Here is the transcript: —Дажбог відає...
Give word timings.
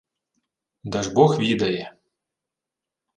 —Дажбог 0.83 1.39
відає... 1.39 1.93